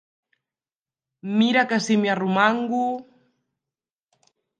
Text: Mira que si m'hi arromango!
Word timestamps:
Mira 1.41 1.63
que 1.73 1.79
si 1.87 1.97
m'hi 2.05 2.11
arromango! 2.13 2.81